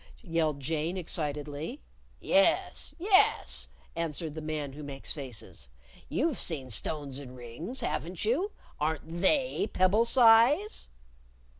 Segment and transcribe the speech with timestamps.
[0.23, 1.79] yelled Jane, excitedly.
[2.19, 2.95] "Yes!
[2.97, 5.69] Yes!" answered the Man Who Makes Faces.
[6.09, 8.51] "You've seen stones in rings, haven't you?
[8.79, 10.87] Aren't they pebble size?"